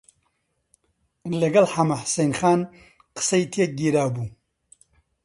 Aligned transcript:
لەگەڵ 1.41 1.65
حەمەحوسێن 1.73 2.31
خان 2.39 2.61
قسەی 3.15 3.45
تێک 3.53 3.71
گیرابوو 3.79 4.29